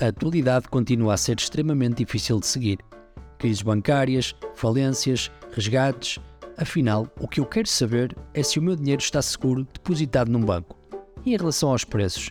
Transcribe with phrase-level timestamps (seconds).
[0.00, 2.78] a atualidade continua a ser extremamente difícil de seguir.
[3.38, 6.18] Crises bancárias, falências, resgates.
[6.56, 10.40] Afinal, o que eu quero saber é se o meu dinheiro está seguro depositado num
[10.40, 10.76] banco.
[11.24, 12.30] E em relação aos preços,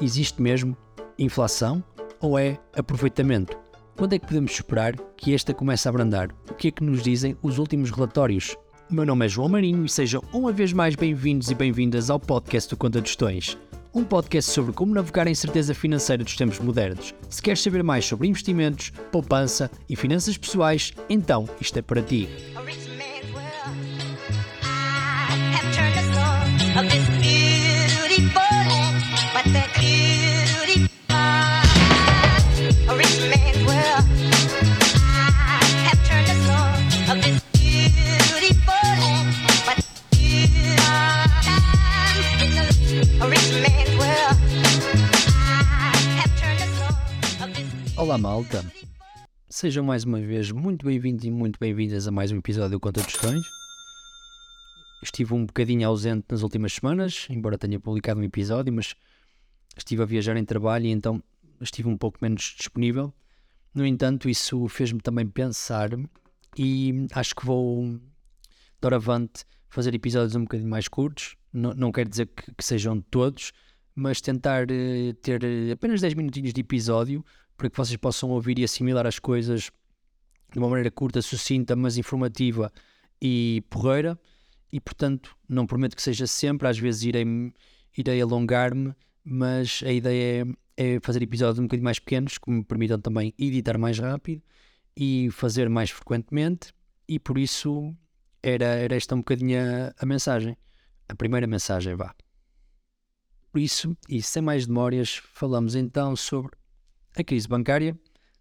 [0.00, 0.76] existe mesmo
[1.18, 1.82] inflação
[2.20, 3.58] ou é aproveitamento?
[3.96, 6.30] Quando é que podemos esperar que esta comece a abrandar?
[6.50, 8.56] O que é que nos dizem os últimos relatórios?
[8.90, 12.18] O meu nome é João Marinho e sejam uma vez mais bem-vindos e bem-vindas ao
[12.18, 13.58] podcast do Conta de Gestões
[13.94, 17.14] um podcast sobre como navegar a incerteza financeira dos tempos modernos.
[17.28, 22.28] Se queres saber mais sobre investimentos, poupança e finanças pessoais, então isto é para ti.
[48.10, 48.64] Olá malta,
[49.48, 53.02] sejam mais uma vez muito bem-vindos e muito bem-vindas a mais um episódio do Conta
[53.02, 53.46] de Questões.
[55.00, 58.96] Estive um bocadinho ausente nas últimas semanas, embora tenha publicado um episódio, mas
[59.76, 61.22] estive a viajar em trabalho e então
[61.60, 63.14] estive um pouco menos disponível.
[63.72, 65.90] No entanto, isso fez-me também pensar
[66.58, 67.96] e acho que vou,
[68.80, 71.36] doravante, fazer episódios um bocadinho mais curtos.
[71.52, 73.52] Não, não quero dizer que, que sejam todos,
[73.94, 75.40] mas tentar uh, ter
[75.72, 77.24] apenas 10 minutinhos de episódio
[77.60, 79.70] para que vocês possam ouvir e assimilar as coisas
[80.50, 82.72] de uma maneira curta, sucinta, mas informativa
[83.20, 84.18] e porreira.
[84.72, 87.52] E portanto, não prometo que seja sempre, às vezes irei,
[87.94, 90.46] irei alongar-me, mas a ideia
[90.78, 94.42] é, é, fazer episódios um bocadinho mais pequenos que me permitam também editar mais rápido
[94.96, 96.72] e fazer mais frequentemente.
[97.06, 97.94] E por isso
[98.42, 100.56] era, era esta um bocadinho a, a mensagem,
[101.10, 102.14] a primeira mensagem, vá.
[103.52, 106.58] Por isso, e sem mais demórias, falamos então sobre
[107.16, 107.98] a crise bancária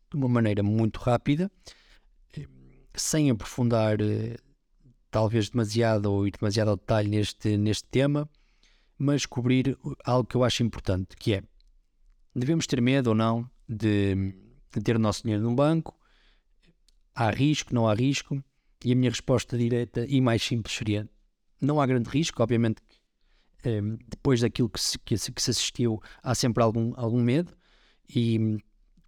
[0.09, 1.51] de uma maneira muito rápida,
[2.95, 4.37] sem aprofundar eh,
[5.11, 8.29] talvez demasiado ou ir demasiado ao detalhe neste, neste tema,
[8.97, 11.43] mas cobrir algo que eu acho importante, que é
[12.35, 14.33] devemos ter medo ou não de,
[14.73, 15.97] de ter o nosso dinheiro num banco?
[17.15, 18.43] Há risco, não há risco?
[18.83, 21.09] E a minha resposta direta e mais simples seria:
[21.61, 22.81] não há grande risco, obviamente
[23.63, 27.55] eh, depois daquilo que se, que se assistiu, há sempre algum, algum medo,
[28.13, 28.57] e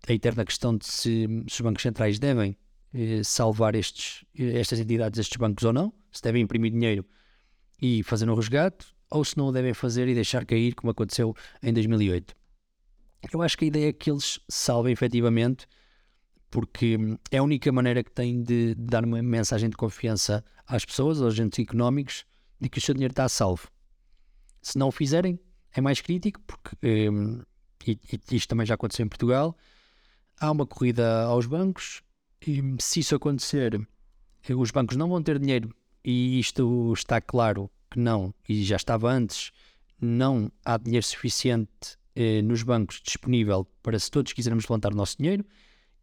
[0.08, 2.58] a eterna questão de se, se os bancos centrais devem
[2.94, 7.06] eh, salvar estes, estas entidades, estes bancos ou não, se devem imprimir dinheiro
[7.82, 11.36] e fazer um resgate, ou se não o devem fazer e deixar cair, como aconteceu
[11.62, 12.36] em 2008.
[13.32, 15.68] Eu acho que a ideia é que eles salvem efetivamente,
[16.50, 16.98] porque
[17.32, 21.34] é a única maneira que têm de, dar uma mensagem de confiança às pessoas, aos
[21.34, 22.26] agentes económicos,
[22.60, 23.70] de que o seu dinheiro está salvo.
[24.62, 25.40] Se não o fizerem,
[25.74, 27.10] é mais crítico, porque eh,
[27.88, 29.56] e, e isto também já aconteceu em Portugal,
[30.40, 32.02] há uma corrida aos bancos
[32.46, 33.80] e se isso acontecer,
[34.50, 35.74] os bancos não vão ter dinheiro.
[36.04, 39.52] E isto está claro que não, e já estava antes,
[40.00, 45.18] não há dinheiro suficiente eh, nos bancos disponível para se todos quisermos levantar o nosso
[45.18, 45.46] dinheiro.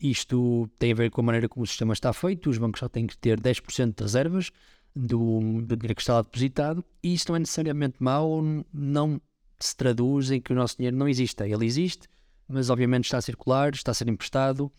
[0.01, 2.89] Isto tem a ver com a maneira como o sistema está feito, os bancos só
[2.89, 4.51] têm que ter 10% de reservas
[4.95, 8.41] do, do dinheiro que está lá depositado, e isso não é necessariamente mau,
[8.73, 9.21] não
[9.61, 11.43] se traduz em que o nosso dinheiro não existe.
[11.43, 12.09] Ele existe,
[12.49, 14.73] mas obviamente está a circular, está a ser emprestado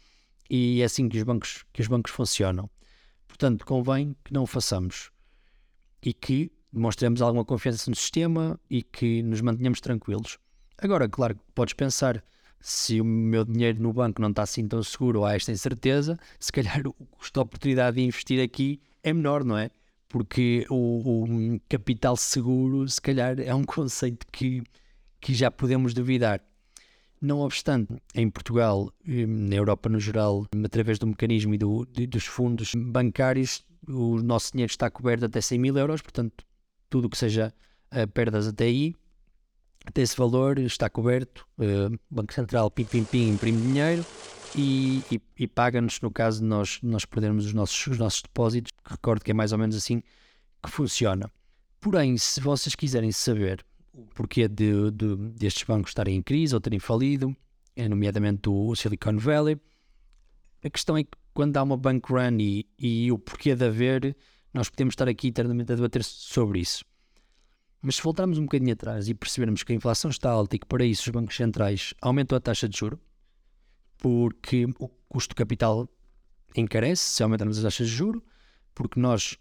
[0.50, 2.70] e é assim que os bancos, que os bancos funcionam.
[3.28, 5.12] Portanto, convém que não o façamos
[6.04, 10.38] e que demonstremos alguma confiança no sistema e que nos mantenhamos tranquilos.
[10.78, 12.24] Agora, claro, podes pensar
[12.62, 16.18] se o meu dinheiro no banco não está assim tão seguro ou há esta incerteza,
[16.40, 19.72] se calhar o custo de oportunidade de investir aqui é menor, não é?
[20.10, 24.64] Porque o, o, capital seguro, se calhar, é um conceito que,
[25.22, 26.42] que já podemos duvidar.
[27.22, 32.26] Não obstante, em Portugal, na Europa no geral, através do mecanismo e do, de, dos
[32.26, 36.46] fundos bancários, o nosso dinheiro está coberto até 100 mil euros, portanto,
[36.90, 37.54] tudo o que seja
[37.94, 38.96] uh, perdas até aí,
[39.86, 41.46] até esse valor está coberto.
[41.58, 44.06] Uh, Banco Central, pim, pim, pim, imprime dinheiro
[44.56, 48.72] e, e, e paga-nos no caso de nós, nós perdermos os nossos, os nossos depósitos.
[48.86, 50.02] Recordo que é mais ou menos assim
[50.62, 51.32] que funciona.
[51.80, 56.62] Porém, se vocês quiserem saber o porquê de, de, destes bancos estarem em crise ou
[56.62, 57.36] terem falido,
[57.76, 59.58] é nomeadamente o Silicon Valley,
[60.64, 64.16] a questão é que quando há uma bank run e, e o porquê de haver,
[64.54, 66.84] nós podemos estar aqui eternamente a debater sobre isso.
[67.82, 70.66] Mas se voltarmos um bocadinho atrás e percebermos que a inflação está alta e que
[70.66, 73.00] para isso os bancos centrais aumentam a taxa de juro,
[74.00, 75.88] porque o custo de capital
[76.56, 78.24] encarece se aumentarmos as taxas de juro,
[78.74, 79.38] porque nós,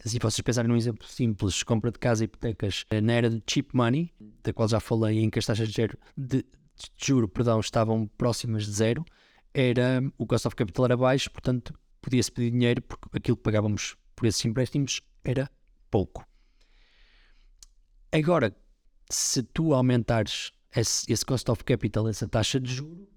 [0.00, 3.42] se vocês pensarem num exemplo simples, compra de casa e hipotecas eh, na era de
[3.46, 6.44] cheap money, da qual já falei, em que as taxas de, de
[6.78, 9.04] de juro perdão, estavam próximas de zero,
[9.52, 13.96] era o cost of capital era baixo, portanto podia-se pedir dinheiro porque aquilo que pagávamos
[14.14, 15.50] por esses empréstimos era
[15.90, 16.24] pouco.
[18.12, 18.56] Agora,
[19.10, 23.08] se tu aumentares esse, esse cost of capital, essa taxa de juro,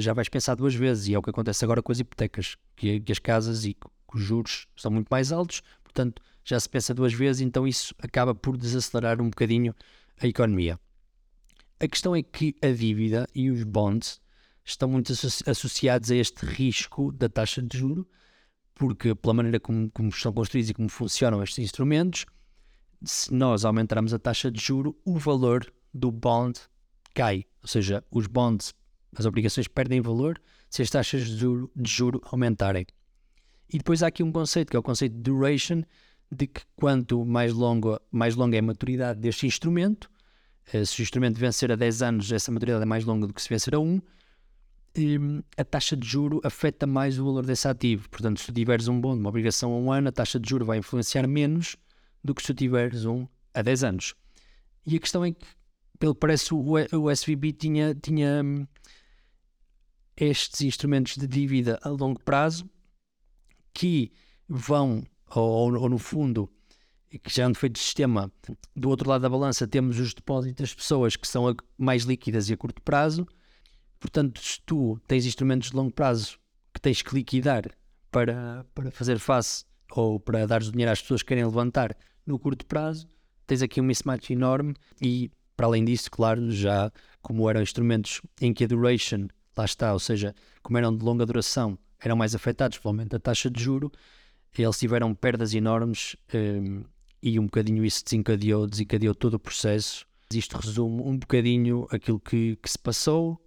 [0.00, 3.00] já vais pensar duas vezes, e é o que acontece agora com as hipotecas, que,
[3.00, 3.76] que as casas e
[4.12, 8.34] os juros são muito mais altos, portanto já se pensa duas vezes, então isso acaba
[8.34, 9.74] por desacelerar um bocadinho
[10.20, 10.78] a economia.
[11.80, 14.20] A questão é que a dívida e os bonds
[14.64, 15.12] estão muito
[15.46, 18.08] associados a este risco da taxa de juro,
[18.74, 22.24] porque pela maneira como, como estão construídos e como funcionam estes instrumentos,
[23.04, 26.60] se nós aumentarmos a taxa de juro, o valor do bond
[27.14, 28.72] cai, ou seja, os bonds,
[29.16, 32.86] as obrigações perdem valor se as taxas de juro, de juro aumentarem.
[33.72, 35.82] E depois há aqui um conceito, que é o conceito de duration,
[36.30, 40.10] de que quanto mais longa, mais longa é a maturidade deste instrumento,
[40.72, 43.42] eh, se o instrumento vencer a 10 anos, essa maturidade é mais longa do que
[43.42, 44.00] se vencer a 1,
[44.98, 48.08] hum, a taxa de juro afeta mais o valor desse ativo.
[48.08, 50.64] Portanto, se tu tiveres um bom, uma obrigação a um ano, a taxa de juro
[50.64, 51.76] vai influenciar menos
[52.24, 54.14] do que se tu tiveres um a 10 anos.
[54.86, 55.46] E a questão é que,
[55.98, 58.66] pelo que parece, o, o SVB tinha, tinha hum,
[60.16, 62.68] estes instrumentos de dívida a longo prazo
[63.72, 64.12] que
[64.48, 65.04] vão
[65.34, 66.50] ou, ou no fundo,
[67.22, 68.30] que já é um defeito de sistema,
[68.74, 72.54] do outro lado da balança temos os depósitos das pessoas que são mais líquidas e
[72.54, 73.26] a curto prazo.
[73.98, 76.38] Portanto, se tu tens instrumentos de longo prazo
[76.72, 77.64] que tens que liquidar
[78.10, 82.66] para, para fazer face ou para dar dinheiro às pessoas que querem levantar no curto
[82.66, 83.08] prazo,
[83.46, 88.52] tens aqui um mismatch enorme e, para além disso, claro, já como eram instrumentos em
[88.52, 92.78] que a duration, lá está, ou seja, como eram de longa duração, eram mais afetados
[92.78, 93.90] pelo aumento da taxa de juro,
[94.56, 96.84] eles tiveram perdas enormes um,
[97.22, 100.04] e um bocadinho isso desencadeou, desencadeou todo o processo.
[100.32, 103.40] Isto resume um bocadinho aquilo que, que se passou.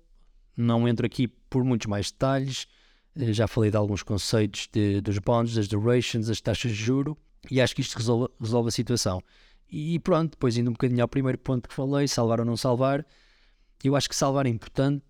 [0.56, 2.68] Não entro aqui por muitos mais detalhes.
[3.16, 7.18] Eh, já falei de alguns conceitos de, dos bonds, das durations, das taxas de juro
[7.50, 9.22] e acho que isto resolve, resolve a situação.
[9.70, 13.06] E pronto, depois indo um bocadinho ao primeiro ponto que falei, salvar ou não salvar,
[13.84, 15.04] eu acho que salvar é importante.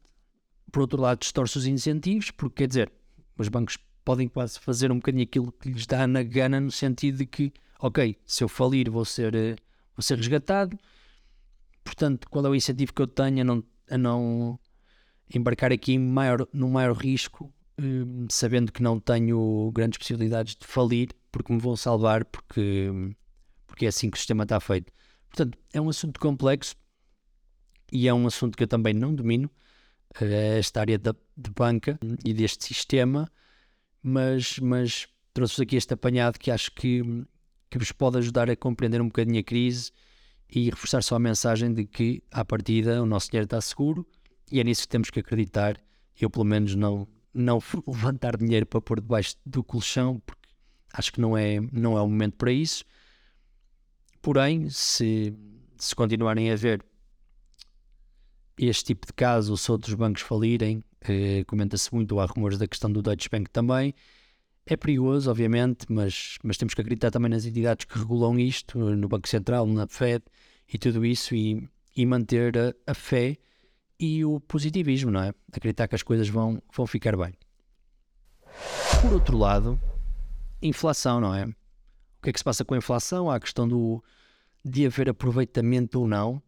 [0.71, 2.91] Por outro lado, distorce os incentivos, porque quer dizer,
[3.37, 7.17] os bancos podem quase fazer um bocadinho aquilo que lhes dá na gana, no sentido
[7.17, 9.55] de que, ok, se eu falir vou ser, eh,
[9.95, 10.77] vou ser resgatado,
[11.83, 14.59] portanto, qual é o incentivo que eu tenho a não, a não
[15.33, 20.65] embarcar aqui em maior, no maior risco, um, sabendo que não tenho grandes possibilidades de
[20.65, 22.89] falir, porque me vão salvar, porque,
[23.67, 24.91] porque é assim que o sistema está feito.
[25.29, 26.75] Portanto, é um assunto complexo
[27.91, 29.49] e é um assunto que eu também não domino,
[30.23, 33.29] esta área da, de banca e deste sistema,
[34.01, 37.01] mas, mas trouxe-vos aqui este apanhado que acho que,
[37.69, 39.91] que vos pode ajudar a compreender um bocadinho a crise
[40.49, 44.07] e reforçar só a mensagem de que, à partida, o nosso dinheiro está seguro
[44.51, 45.81] e é nisso que temos que acreditar.
[46.19, 50.49] Eu, pelo menos, não, não levantar dinheiro para pôr debaixo do colchão, porque
[50.93, 52.85] acho que não é, não é o momento para isso.
[54.21, 55.33] Porém, se,
[55.77, 56.83] se continuarem a ver
[58.57, 62.91] este tipo de caso, se outros bancos falirem, eh, comenta-se muito, há rumores da questão
[62.91, 63.93] do Deutsche Bank também.
[64.65, 69.07] É perigoso, obviamente, mas, mas temos que acreditar também nas entidades que regulam isto, no
[69.07, 70.23] Banco Central, na Fed
[70.71, 73.37] e tudo isso, e, e manter a, a fé
[73.99, 75.33] e o positivismo, não é?
[75.51, 77.33] Acreditar que as coisas vão, vão ficar bem.
[79.01, 79.79] Por outro lado,
[80.61, 81.45] inflação, não é?
[81.45, 83.29] O que é que se passa com a inflação?
[83.29, 84.03] Há a questão do,
[84.63, 86.41] de haver aproveitamento ou não.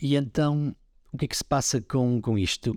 [0.00, 0.74] E então,
[1.12, 2.76] o que é que se passa com, com isto?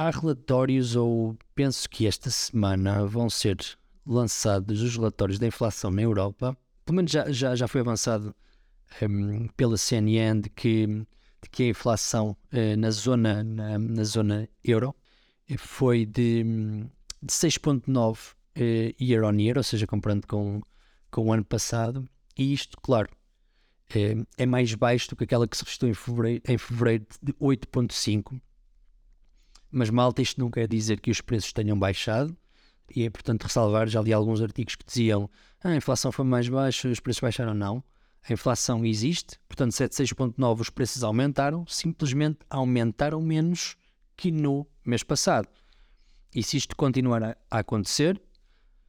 [0.00, 3.58] há relatórios, ou penso que esta semana vão ser
[4.06, 6.56] lançados os relatórios da inflação na Europa.
[6.86, 8.34] Pelo menos já, já, já foi avançado
[9.02, 14.48] um, pela CNN de que, de que a inflação uh, na, zona, na, na, zona
[14.64, 14.96] euro
[15.58, 16.44] foi de,
[17.22, 20.62] de 6,9 uh, year on year, ou seja, comparando com,
[21.10, 22.08] com o ano passado.
[22.38, 23.10] E isto, claro,
[23.98, 27.32] é, é mais baixo do que aquela que se registrou em fevereiro, em fevereiro de
[27.34, 28.40] 8,5
[29.70, 32.36] mas malta, isto não quer dizer que os preços tenham baixado,
[32.94, 35.30] e é importante ressalvar, já li alguns artigos que diziam
[35.62, 37.54] ah, a inflação foi mais baixa, os preços baixaram.
[37.54, 37.84] Não.
[38.28, 43.76] A inflação existe, portanto, 76,9 os preços aumentaram, simplesmente aumentaram menos
[44.16, 45.48] que no mês passado.
[46.34, 48.20] E se isto continuar a, a acontecer,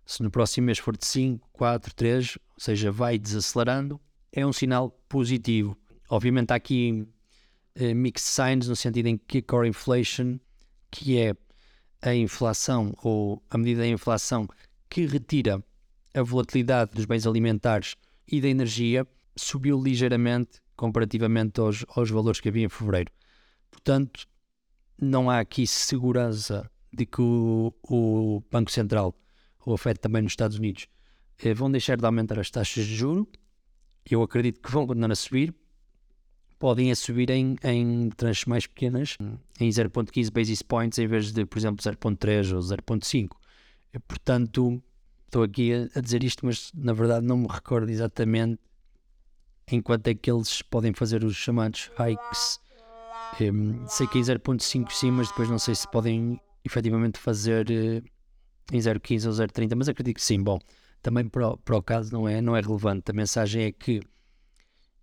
[0.06, 4.02] se no próximo mês for de 5, 4, 3, ou seja, vai desacelerando,
[4.32, 5.78] é um sinal positivo.
[6.10, 7.08] Obviamente há aqui
[7.80, 10.40] uh, mixed signs, no sentido em que core inflation
[10.90, 11.34] que é
[12.02, 14.48] a inflação ou a medida da inflação
[14.90, 15.64] que retira
[16.14, 17.96] a volatilidade dos bens alimentares
[18.28, 23.12] e da energia, subiu ligeiramente comparativamente aos, aos valores que havia em fevereiro.
[23.70, 24.28] Portanto,
[25.00, 29.16] não há aqui segurança de que o, o Banco Central,
[29.66, 30.88] ou a FED também nos Estados Unidos,
[31.44, 33.28] eh, vão deixar de aumentar as taxas de juro.
[34.10, 35.54] Eu acredito que vão continuar a subir.
[36.60, 39.18] Podem a subir em, em tranches mais pequenas,
[39.60, 43.30] em 0.15 basis points, em vez de, por exemplo, 0.3 ou 0.5.
[44.08, 44.82] Portanto,
[45.26, 48.60] estou aqui a, a, dizer isto, mas na verdade não me recordo exatamente
[49.68, 52.60] em quanto é que eles podem fazer os chamados hikes.
[53.40, 57.66] Um, sei que é em 0.5 sim, mas depois não sei se podem efetivamente fazer
[57.70, 60.44] uh, em 0.15 ou 0.30, mas acredito que sim.
[60.44, 60.60] Bom,
[61.02, 63.12] também para o, para o caso não é, não é relevante.
[63.12, 64.02] A mensagem é que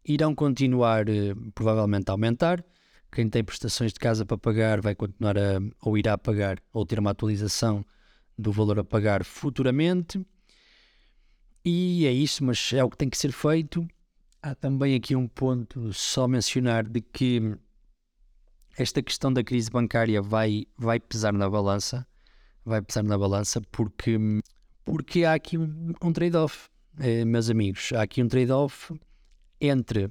[0.04, 2.64] irão continuar uh, provavelmente a aumentar.
[3.10, 6.98] Quem tem prestações de casa para pagar vai continuar a, ou irá pagar, ou ter
[6.98, 7.84] uma atualização
[8.36, 10.24] do valor a pagar futuramente.
[11.64, 13.86] E é isso, mas é o que tem que ser feito.
[14.40, 17.56] Há também aqui um ponto só mencionar de que
[18.78, 22.06] esta questão da crise bancária vai, vai pesar na balança,
[22.64, 24.16] vai pesar na balança porque,
[24.88, 28.98] porque há aqui um, um trade-off, eh, meus amigos, há aqui um trade-off
[29.60, 30.08] entre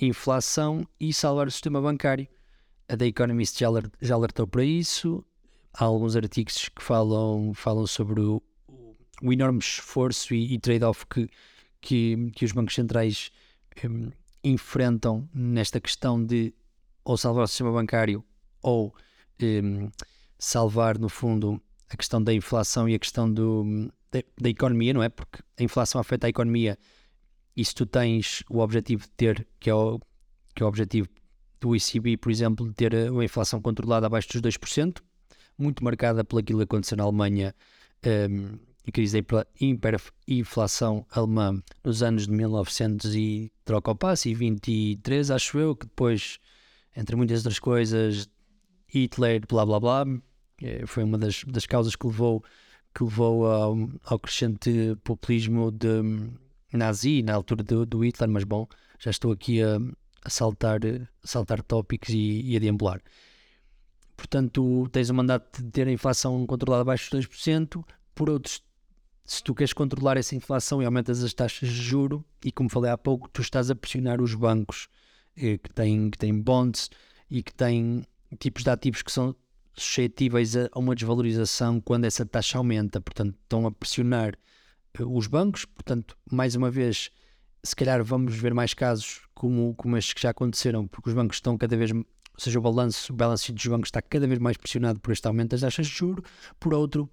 [0.00, 2.28] inflação e salvar o sistema bancário.
[2.88, 3.66] A The Economist já,
[4.00, 5.24] já alertou para isso,
[5.74, 8.40] há alguns artigos que falam, falam sobre o,
[9.20, 11.28] o enorme esforço e, e trade-off que,
[11.80, 13.32] que, que, os bancos centrais
[13.84, 14.12] um,
[14.44, 16.54] enfrentam nesta questão de
[17.02, 18.24] ou salvar o sistema bancário
[18.62, 18.94] ou
[19.42, 19.90] um,
[20.38, 25.02] salvar, no fundo, a questão da inflação e a questão do, da, da, economia, não
[25.02, 25.08] é?
[25.08, 26.78] Porque a inflação afeta a economia
[27.56, 30.00] e se tu tens o objetivo de ter, que é o,
[30.54, 31.08] que é o objetivo
[31.60, 35.02] do ECB, por exemplo, de ter uma inflação controlada abaixo dos 2%,
[35.58, 37.54] muito marcada pelo que aconteceu na Alemanha
[38.06, 44.34] um, a crise da hiperinflação alemã nos anos de 1900 e troca o passe, e
[44.34, 46.38] 23, acho eu, que depois,
[46.96, 48.28] entre muitas outras coisas,
[48.86, 50.20] Hitler, blá blá blá, eh,
[50.86, 52.42] foi uma das, das causas que levou,
[52.94, 56.02] que levou ao, ao crescente populismo de
[56.72, 58.66] nazi na altura do, do Hitler, mas bom,
[58.98, 59.78] já estou aqui a,
[60.24, 63.00] a saltar, a saltar tópicos e, e a deambular.
[64.16, 67.82] Portanto, tens o mandato de ter a inflação controlada abaixo dos 2%.
[68.14, 68.62] Por outros,
[69.24, 72.90] se tu queres controlar essa inflação e aumentas as taxas de juro, e como falei
[72.90, 74.88] há pouco, tu estás a pressionar os bancos
[75.36, 76.90] eh, que, têm, que têm bonds
[77.30, 78.04] e que têm
[78.38, 79.34] tipos de ativos que são
[79.82, 83.00] suscetíveis a, uma desvalorização quando essa taxa aumenta.
[83.00, 84.34] Portanto, estão a pressionar
[84.94, 85.64] eh, os bancos.
[85.64, 87.10] Portanto, mais uma vez,
[87.62, 91.36] se calhar vamos ver mais casos como, como estes que já aconteceram, porque os bancos
[91.36, 94.56] estão cada vez ou seja, o balanço, o balance dos bancos está cada vez mais
[94.56, 96.24] pressionado por este aumento das taxas de juros.
[96.58, 97.10] Por outro,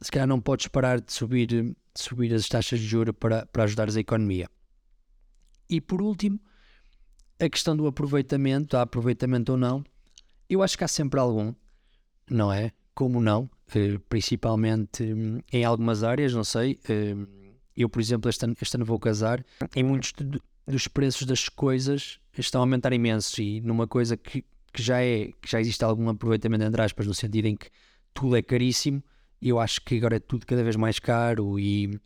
[0.00, 3.64] se calhar não podes parar de subir, de subir as taxas de juros para, para
[3.64, 4.48] ajudar a economia.
[5.68, 6.38] E por último,
[7.40, 9.84] a questão do aproveitamento, há aproveitamento ou não,
[10.48, 11.52] eu acho que há sempre algum,
[12.30, 12.72] não é?
[12.94, 13.50] Como não?
[13.74, 16.78] Eh, principalmente hum, em algumas áreas, não sei.
[16.88, 17.14] Eh,
[17.76, 19.44] eu, por exemplo, este ano, este ano vou casar.
[19.74, 20.12] Em muitos
[20.66, 25.30] dos preços das coisas estão a aumentar imenso e numa coisa que, que já é
[25.40, 27.68] que já existe algum aproveitamento entre aspas no sentido em que
[28.12, 29.02] tudo é caríssimo
[29.40, 32.00] eu acho que agora é tudo cada vez mais caro e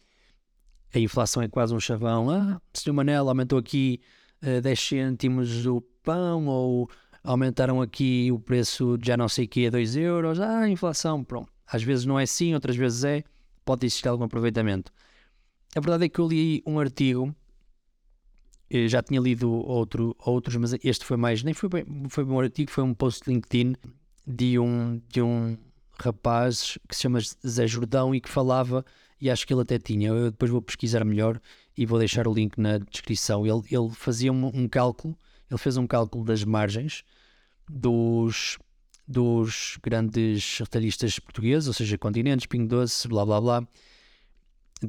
[0.93, 4.01] a inflação é quase um chavão ah, o Manel aumentou aqui
[4.43, 6.91] uh, 10 cêntimos o pão ou
[7.23, 11.25] aumentaram aqui o preço de já não sei o que a 2 euros ah, inflação,
[11.25, 13.25] pronto às vezes não é assim, outras vezes é
[13.65, 14.93] pode existir algum aproveitamento
[15.77, 17.35] a verdade é que eu li um artigo
[18.71, 22.39] eu já tinha lido outro, outros, mas este foi mais, nem foi bem, foi um
[22.39, 23.75] artigo, foi um post de LinkedIn
[24.27, 25.57] de um, de um
[25.99, 28.85] rapaz que se chama Zé Jordão e que falava,
[29.21, 31.41] e acho que ele até tinha, eu depois vou pesquisar melhor
[31.77, 33.47] e vou deixar o link na descrição.
[33.47, 35.17] Ele, ele fazia um, um cálculo,
[35.51, 37.05] ele fez um cálculo das margens
[37.69, 38.59] dos,
[39.07, 43.69] dos grandes retalhistas portugueses, ou seja, Continentes, Pingo Doce, blá blá blá,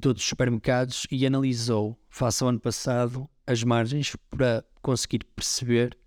[0.02, 5.98] todos os supermercados e analisou, face ao ano passado, as margens para conseguir perceber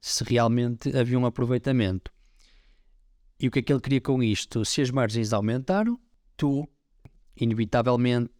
[0.00, 2.10] se realmente havia um aproveitamento.
[3.38, 4.64] E o que é que ele queria com isto?
[4.64, 5.98] Se as margens aumentaram,
[6.36, 6.68] tu,
[7.36, 8.30] inevitavelmente,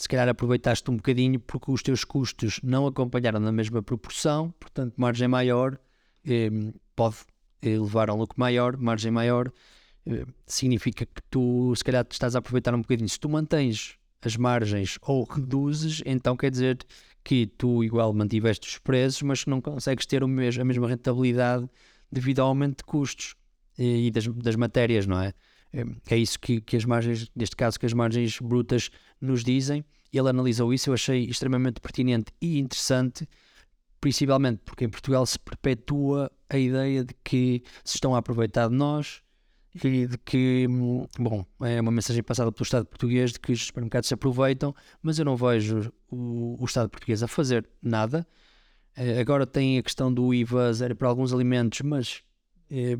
[0.00, 4.94] se calhar aproveitaste um bocadinho porque os teus custos não acompanharam na mesma proporção, portanto,
[4.96, 5.78] margem maior
[6.26, 6.48] eh,
[6.96, 7.16] pode
[7.60, 9.52] eh, levar a um lucro maior, margem maior
[10.06, 13.10] eh, significa que tu, se calhar, te estás a aproveitar um bocadinho.
[13.10, 16.78] Se tu mantens as margens ou reduzes, então quer dizer
[17.22, 21.68] que tu igual mantiveste os preços, mas não consegues ter o mesmo, a mesma rentabilidade
[22.10, 23.34] devido ao aumento de custos
[23.78, 25.34] e, e das, das, matérias, não é?
[25.72, 25.84] É,
[26.14, 29.84] é isso que, que as margens, neste caso, que as margens brutas nos dizem.
[30.12, 33.28] Ele analisou isso, eu achei extremamente pertinente e interessante
[34.00, 38.74] principalmente porque em Portugal se perpetua a ideia de que se estão a aproveitar de
[38.74, 39.22] nós
[39.84, 43.66] e de que, hum, bom, é uma mensagem passada pelo Estado português de que os
[43.66, 48.26] supermercados se aproveitam, mas eu não vejo o, o Estado português a fazer nada.
[48.96, 52.22] Eh, agora tem a questão do IVA zero para alguns alimentos, mas
[52.68, 52.96] eh,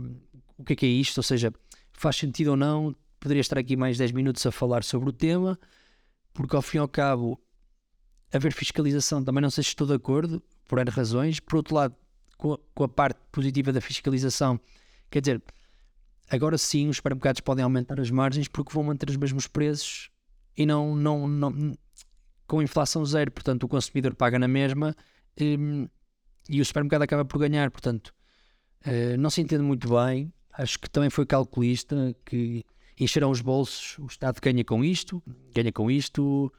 [0.56, 1.18] o que é que é isto?
[1.18, 1.52] Ou seja,
[2.00, 2.96] faz sentido ou não?
[3.20, 5.60] Poderia estar aqui mais 10 minutos a falar sobre o tema,
[6.32, 7.38] porque ao fim e ao cabo,
[8.32, 11.40] haver fiscalização também não sei se estou de acordo, por N razões.
[11.40, 11.94] Por outro lado,
[12.38, 14.58] com a, com a parte positiva da fiscalização,
[15.10, 15.42] quer dizer,
[16.30, 20.08] agora sim os supermercados podem aumentar as margens porque vão manter os mesmos preços
[20.56, 21.74] e não, não, não
[22.46, 24.96] com inflação zero, portanto o consumidor paga na mesma
[25.36, 25.86] e, hum,
[26.48, 28.14] e o supermercado acaba por ganhar, portanto
[28.86, 32.64] uh, não se entende muito bem, acho que também foi calculista que
[32.98, 35.22] encherão os bolsos, o Estado ganha com isto,
[35.54, 36.52] ganha com isto,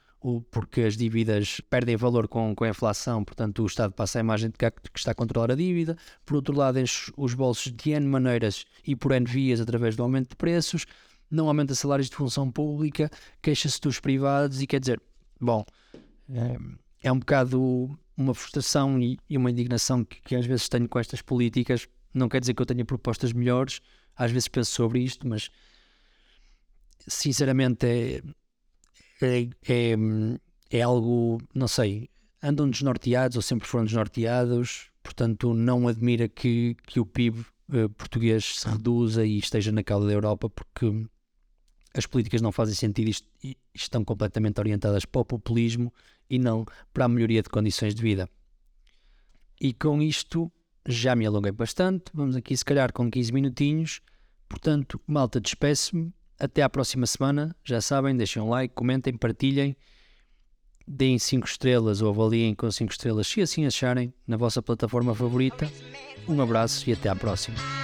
[0.49, 4.49] porque as dívidas perdem valor com, com a inflação, portanto o Estado passa a imagem
[4.49, 8.07] de que, está a controlar a dívida, por outro lado enche os bolsos de N
[8.07, 10.85] maneiras e por N vias através do aumento de preços,
[11.29, 13.09] não aumenta salários de função pública,
[13.41, 15.01] queixa-se dos privados e quer dizer,
[15.39, 15.65] bom,
[16.29, 16.57] é,
[17.03, 21.21] é um bocado uma frustração e uma indignação que, que às vezes tenho com estas
[21.21, 23.81] políticas, não quer dizer que eu tenha propostas melhores,
[24.15, 25.49] às vezes penso sobre isto, mas
[27.07, 28.21] sinceramente é,
[29.21, 29.95] é, é,
[30.69, 32.09] é algo, não sei,
[32.41, 38.59] andam desnorteados ou sempre foram desnorteados, portanto não admira que, que o PIB eh, português
[38.59, 41.07] se reduza e esteja na cauda da Europa, porque
[41.93, 43.11] as políticas não fazem sentido
[43.43, 45.93] e estão completamente orientadas para o populismo
[46.29, 48.29] e não para a melhoria de condições de vida.
[49.59, 50.51] E com isto
[50.85, 54.01] já me alonguei bastante, vamos aqui se calhar com 15 minutinhos,
[54.49, 57.55] portanto, malta, despeço-me até à próxima semana.
[57.63, 59.75] Já sabem, deixem um like, comentem, partilhem,
[60.87, 65.71] deem 5 estrelas ou avaliem com 5 estrelas se assim acharem na vossa plataforma favorita.
[66.27, 67.80] Um abraço e até à próxima.